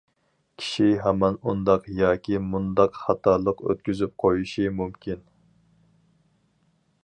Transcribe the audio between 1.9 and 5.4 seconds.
ياكى مۇنداق خاتالىق ئۆتكۈزۈپ قويۇشى مۇمكىن.